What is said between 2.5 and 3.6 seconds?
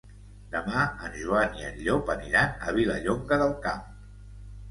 a Vilallonga del